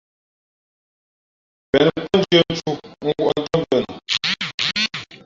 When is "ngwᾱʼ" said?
3.05-3.31